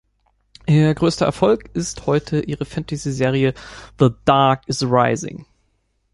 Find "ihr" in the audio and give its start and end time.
0.65-0.95